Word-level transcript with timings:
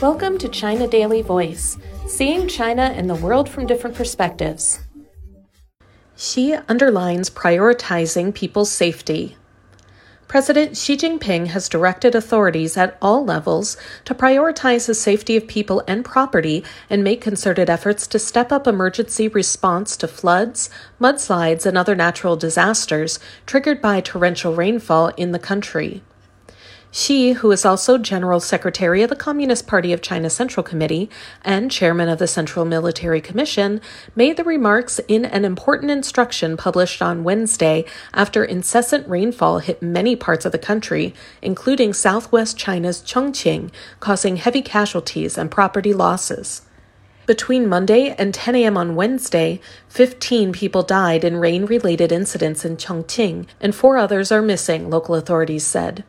Welcome 0.00 0.38
to 0.38 0.48
China 0.48 0.88
Daily 0.88 1.20
Voice, 1.20 1.76
seeing 2.06 2.48
China 2.48 2.84
and 2.84 3.10
the 3.10 3.14
world 3.14 3.50
from 3.50 3.66
different 3.66 3.94
perspectives. 3.94 4.80
Xi 6.16 6.54
underlines 6.70 7.28
prioritizing 7.28 8.34
people's 8.34 8.72
safety. 8.72 9.36
President 10.26 10.74
Xi 10.74 10.96
Jinping 10.96 11.48
has 11.48 11.68
directed 11.68 12.14
authorities 12.14 12.78
at 12.78 12.96
all 13.02 13.26
levels 13.26 13.76
to 14.06 14.14
prioritize 14.14 14.86
the 14.86 14.94
safety 14.94 15.36
of 15.36 15.46
people 15.46 15.82
and 15.86 16.02
property 16.02 16.64
and 16.88 17.04
make 17.04 17.20
concerted 17.20 17.68
efforts 17.68 18.06
to 18.06 18.18
step 18.18 18.50
up 18.50 18.66
emergency 18.66 19.28
response 19.28 19.98
to 19.98 20.08
floods, 20.08 20.70
mudslides, 20.98 21.66
and 21.66 21.76
other 21.76 21.94
natural 21.94 22.36
disasters 22.36 23.18
triggered 23.44 23.82
by 23.82 24.00
torrential 24.00 24.54
rainfall 24.54 25.08
in 25.18 25.32
the 25.32 25.38
country. 25.38 26.02
Xi, 26.92 27.34
who 27.34 27.52
is 27.52 27.64
also 27.64 27.98
General 27.98 28.40
Secretary 28.40 29.02
of 29.02 29.10
the 29.10 29.16
Communist 29.16 29.68
Party 29.68 29.92
of 29.92 30.02
China 30.02 30.28
Central 30.28 30.64
Committee 30.64 31.08
and 31.44 31.70
Chairman 31.70 32.08
of 32.08 32.18
the 32.18 32.26
Central 32.26 32.64
Military 32.64 33.20
Commission, 33.20 33.80
made 34.16 34.36
the 34.36 34.42
remarks 34.42 34.98
in 35.06 35.24
an 35.24 35.44
important 35.44 35.92
instruction 35.92 36.56
published 36.56 37.00
on 37.00 37.22
Wednesday 37.22 37.84
after 38.12 38.42
incessant 38.42 39.06
rainfall 39.08 39.60
hit 39.60 39.80
many 39.80 40.16
parts 40.16 40.44
of 40.44 40.50
the 40.50 40.58
country, 40.58 41.14
including 41.40 41.92
southwest 41.92 42.56
China's 42.56 43.00
Chongqing, 43.02 43.70
causing 44.00 44.34
heavy 44.34 44.60
casualties 44.60 45.38
and 45.38 45.48
property 45.48 45.94
losses. 45.94 46.62
Between 47.24 47.68
Monday 47.68 48.16
and 48.18 48.34
10 48.34 48.56
a.m. 48.56 48.76
on 48.76 48.96
Wednesday, 48.96 49.60
15 49.90 50.50
people 50.50 50.82
died 50.82 51.22
in 51.22 51.36
rain 51.36 51.66
related 51.66 52.10
incidents 52.10 52.64
in 52.64 52.76
Chongqing, 52.76 53.46
and 53.60 53.76
four 53.76 53.96
others 53.96 54.32
are 54.32 54.42
missing, 54.42 54.90
local 54.90 55.14
authorities 55.14 55.64
said. 55.64 56.02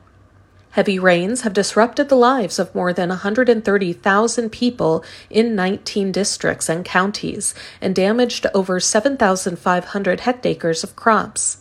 Heavy 0.71 0.97
rains 0.97 1.41
have 1.41 1.51
disrupted 1.51 2.07
the 2.07 2.15
lives 2.15 2.57
of 2.57 2.73
more 2.73 2.93
than 2.93 3.09
130,000 3.09 4.49
people 4.49 5.03
in 5.29 5.53
19 5.53 6.13
districts 6.13 6.69
and 6.69 6.85
counties 6.85 7.53
and 7.81 7.93
damaged 7.93 8.47
over 8.53 8.79
7,500 8.79 10.19
hectares 10.21 10.83
of 10.83 10.95
crops. 10.95 11.57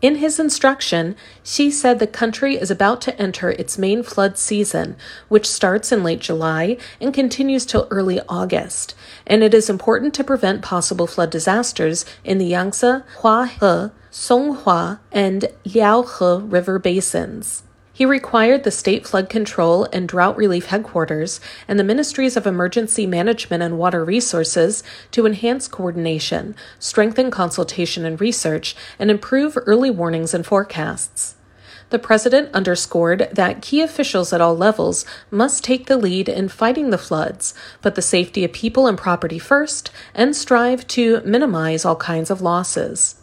In 0.00 0.16
his 0.16 0.40
instruction, 0.40 1.14
Xi 1.44 1.70
said 1.70 2.00
the 2.00 2.08
country 2.08 2.56
is 2.56 2.72
about 2.72 3.00
to 3.02 3.16
enter 3.22 3.50
its 3.50 3.78
main 3.78 4.02
flood 4.02 4.36
season, 4.36 4.96
which 5.28 5.48
starts 5.48 5.92
in 5.92 6.02
late 6.02 6.18
July 6.18 6.76
and 7.00 7.14
continues 7.14 7.64
till 7.64 7.86
early 7.92 8.20
August, 8.28 8.96
and 9.24 9.44
it 9.44 9.54
is 9.54 9.70
important 9.70 10.14
to 10.14 10.24
prevent 10.24 10.62
possible 10.62 11.06
flood 11.06 11.30
disasters 11.30 12.04
in 12.24 12.38
the 12.38 12.46
Yangtze, 12.46 13.04
Huaihe, 13.18 13.92
Songhua, 14.10 14.98
and 15.12 15.44
Liaohe 15.64 16.50
river 16.52 16.80
basins. 16.80 17.62
He 18.02 18.06
required 18.06 18.64
the 18.64 18.72
State 18.72 19.06
Flood 19.06 19.28
Control 19.28 19.86
and 19.92 20.08
Drought 20.08 20.36
Relief 20.36 20.66
Headquarters 20.66 21.40
and 21.68 21.78
the 21.78 21.84
Ministries 21.84 22.36
of 22.36 22.48
Emergency 22.48 23.06
Management 23.06 23.62
and 23.62 23.78
Water 23.78 24.04
Resources 24.04 24.82
to 25.12 25.24
enhance 25.24 25.68
coordination, 25.68 26.56
strengthen 26.80 27.30
consultation 27.30 28.04
and 28.04 28.20
research, 28.20 28.74
and 28.98 29.08
improve 29.08 29.56
early 29.66 29.88
warnings 29.88 30.34
and 30.34 30.44
forecasts. 30.44 31.36
The 31.90 32.00
president 32.00 32.52
underscored 32.52 33.28
that 33.30 33.62
key 33.62 33.80
officials 33.80 34.32
at 34.32 34.40
all 34.40 34.56
levels 34.56 35.04
must 35.30 35.62
take 35.62 35.86
the 35.86 35.96
lead 35.96 36.28
in 36.28 36.48
fighting 36.48 36.90
the 36.90 36.98
floods, 36.98 37.54
put 37.82 37.94
the 37.94 38.02
safety 38.02 38.42
of 38.42 38.52
people 38.52 38.88
and 38.88 38.98
property 38.98 39.38
first, 39.38 39.92
and 40.12 40.34
strive 40.34 40.88
to 40.88 41.20
minimize 41.20 41.84
all 41.84 41.94
kinds 41.94 42.32
of 42.32 42.42
losses. 42.42 43.21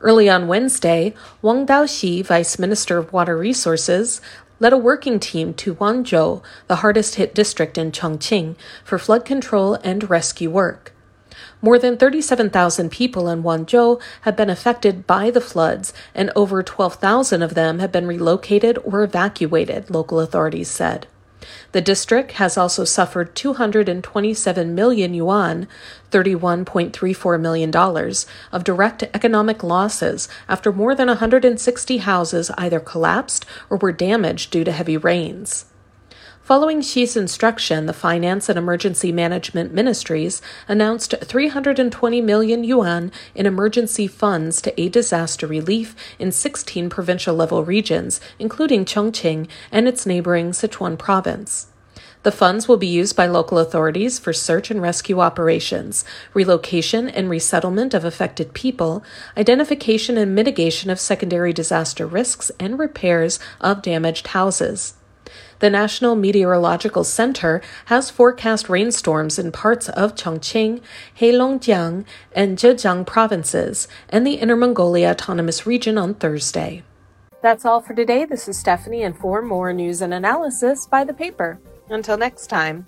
Early 0.00 0.28
on 0.28 0.48
Wednesday, 0.48 1.14
Wang 1.42 1.66
Daoxi, 1.66 2.24
Vice 2.24 2.58
Minister 2.58 2.98
of 2.98 3.12
Water 3.12 3.36
Resources, 3.36 4.20
led 4.58 4.72
a 4.72 4.78
working 4.78 5.20
team 5.20 5.52
to 5.54 5.74
Wanzhou, 5.74 6.42
the 6.66 6.76
hardest 6.76 7.16
hit 7.16 7.34
district 7.34 7.76
in 7.76 7.92
Chongqing, 7.92 8.56
for 8.84 8.98
flood 8.98 9.24
control 9.24 9.74
and 9.84 10.08
rescue 10.08 10.50
work. 10.50 10.92
More 11.60 11.78
than 11.78 11.96
37,000 11.96 12.90
people 12.90 13.28
in 13.28 13.42
Wanzhou 13.42 14.00
have 14.22 14.36
been 14.36 14.50
affected 14.50 15.06
by 15.06 15.30
the 15.30 15.40
floods, 15.40 15.92
and 16.14 16.30
over 16.36 16.62
12,000 16.62 17.42
of 17.42 17.54
them 17.54 17.78
have 17.78 17.92
been 17.92 18.06
relocated 18.06 18.78
or 18.84 19.02
evacuated, 19.02 19.90
local 19.90 20.20
authorities 20.20 20.70
said. 20.70 21.06
The 21.72 21.80
district 21.80 22.32
has 22.32 22.56
also 22.56 22.84
suffered 22.84 23.34
227 23.34 24.74
million 24.74 25.14
yuan, 25.14 25.68
$31.34 26.10 27.40
million, 27.40 27.74
of 28.52 28.64
direct 28.64 29.02
economic 29.14 29.62
losses 29.62 30.28
after 30.48 30.72
more 30.72 30.94
than 30.94 31.08
160 31.08 31.98
houses 31.98 32.50
either 32.58 32.80
collapsed 32.80 33.44
or 33.70 33.76
were 33.76 33.92
damaged 33.92 34.50
due 34.50 34.64
to 34.64 34.72
heavy 34.72 34.96
rains. 34.96 35.66
Following 36.46 36.80
Xi's 36.80 37.16
instruction, 37.16 37.86
the 37.86 37.92
Finance 37.92 38.48
and 38.48 38.56
Emergency 38.56 39.10
Management 39.10 39.74
Ministries 39.74 40.40
announced 40.68 41.12
320 41.20 42.20
million 42.20 42.62
yuan 42.62 43.10
in 43.34 43.46
emergency 43.46 44.06
funds 44.06 44.62
to 44.62 44.80
aid 44.80 44.92
disaster 44.92 45.48
relief 45.48 45.96
in 46.20 46.30
16 46.30 46.88
provincial 46.88 47.34
level 47.34 47.64
regions, 47.64 48.20
including 48.38 48.84
Chongqing 48.84 49.48
and 49.72 49.88
its 49.88 50.06
neighboring 50.06 50.52
Sichuan 50.52 50.96
province. 50.96 51.66
The 52.22 52.30
funds 52.30 52.68
will 52.68 52.76
be 52.76 52.86
used 52.86 53.16
by 53.16 53.26
local 53.26 53.58
authorities 53.58 54.20
for 54.20 54.32
search 54.32 54.70
and 54.70 54.80
rescue 54.80 55.18
operations, 55.18 56.04
relocation 56.32 57.08
and 57.08 57.28
resettlement 57.28 57.92
of 57.92 58.04
affected 58.04 58.54
people, 58.54 59.02
identification 59.36 60.16
and 60.16 60.32
mitigation 60.32 60.90
of 60.90 61.00
secondary 61.00 61.52
disaster 61.52 62.06
risks, 62.06 62.52
and 62.60 62.78
repairs 62.78 63.40
of 63.60 63.82
damaged 63.82 64.28
houses. 64.28 64.94
The 65.58 65.70
National 65.70 66.14
Meteorological 66.14 67.04
Center 67.04 67.62
has 67.86 68.10
forecast 68.10 68.68
rainstorms 68.68 69.38
in 69.38 69.52
parts 69.52 69.88
of 69.88 70.14
Chongqing, 70.14 70.80
Heilongjiang, 71.18 72.04
and 72.32 72.58
Zhejiang 72.58 73.06
provinces 73.06 73.88
and 74.08 74.26
the 74.26 74.34
Inner 74.34 74.56
Mongolia 74.56 75.10
Autonomous 75.10 75.66
Region 75.66 75.96
on 75.96 76.14
Thursday. 76.14 76.82
That's 77.42 77.64
all 77.64 77.80
for 77.80 77.94
today. 77.94 78.24
This 78.24 78.48
is 78.48 78.58
Stephanie, 78.58 79.02
and 79.02 79.16
for 79.16 79.40
more 79.40 79.72
news 79.72 80.02
and 80.02 80.12
analysis, 80.12 80.86
buy 80.86 81.04
the 81.04 81.14
paper. 81.14 81.58
Until 81.88 82.18
next 82.18 82.48
time. 82.48 82.86